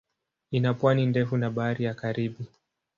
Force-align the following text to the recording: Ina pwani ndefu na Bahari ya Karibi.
Ina 0.51 0.73
pwani 0.73 1.05
ndefu 1.05 1.37
na 1.37 1.49
Bahari 1.49 1.83
ya 1.85 1.93
Karibi. 1.93 2.45